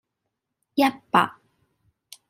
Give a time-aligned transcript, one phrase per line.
[0.73, 1.37] 一百